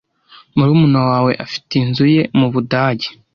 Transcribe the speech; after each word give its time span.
Murumuna 0.55 0.99
wawe 1.09 1.31
afite 1.45 1.71
inzu 1.81 2.05
ye 2.15 2.21
mubudage? 2.39 3.07